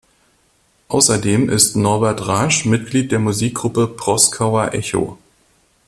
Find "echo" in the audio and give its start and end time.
4.73-5.19